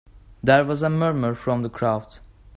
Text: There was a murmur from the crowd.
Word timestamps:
There 0.41 0.65
was 0.65 0.81
a 0.81 0.89
murmur 0.89 1.35
from 1.35 1.61
the 1.61 1.69
crowd. 1.69 2.17